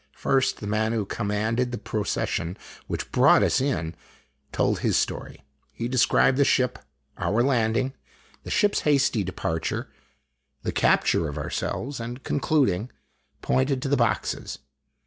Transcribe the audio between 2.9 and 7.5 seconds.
brought us in told his story. He described the ship, our